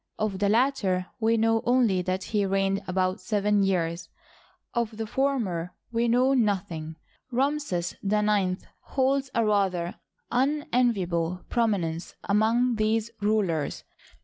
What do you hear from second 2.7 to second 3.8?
about seven